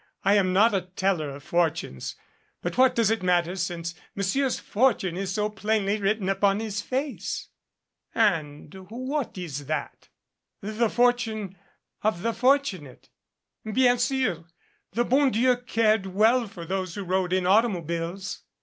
"I 0.25 0.33
am 0.33 0.51
not 0.51 0.73
a 0.73 0.81
teller 0.81 1.29
of 1.29 1.43
fortunes. 1.43 2.15
But 2.63 2.75
what 2.75 2.95
does 2.95 3.11
it 3.11 3.21
matter 3.21 3.55
since 3.55 3.93
Monsieur's 4.15 4.57
fortune 4.59 5.15
is 5.15 5.31
so 5.31 5.47
plainly 5.47 6.01
written 6.01 6.27
upon 6.27 6.59
his 6.59 6.81
face." 6.81 7.49
"And 8.15 8.73
what 8.89 9.37
is 9.37 9.67
that?" 9.67 10.09
"The 10.59 10.89
fortune 10.89 11.55
of 12.01 12.23
the 12.23 12.33
fortunate. 12.33 13.09
Bien 13.71 13.99
sur. 13.99 14.45
The 14.93 15.05
bon 15.05 15.29
Dleu 15.31 15.55
cared 15.57 16.07
well 16.07 16.47
for 16.47 16.65
those 16.65 16.95
who 16.95 17.03
rode 17.03 17.31
in 17.31 17.45
automobiles." 17.45 18.41